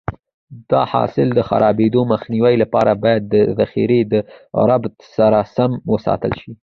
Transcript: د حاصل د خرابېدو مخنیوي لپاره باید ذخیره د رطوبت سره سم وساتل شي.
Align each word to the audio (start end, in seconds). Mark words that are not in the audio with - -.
د 0.69 0.71
حاصل 0.91 1.27
د 1.33 1.39
خرابېدو 1.49 2.01
مخنیوي 2.13 2.55
لپاره 2.63 2.91
باید 3.03 3.25
ذخیره 3.59 3.99
د 4.11 4.13
رطوبت 4.71 4.95
سره 5.15 5.39
سم 5.55 5.71
وساتل 5.91 6.33
شي. 6.41 6.51